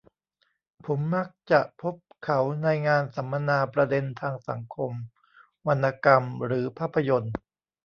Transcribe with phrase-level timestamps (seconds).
[0.85, 4.91] ผมมักจะพบเขาในงานสัมมนาประเด็นทางสังคม
[5.67, 7.33] วรรณกรรม หรือภาพยนตร์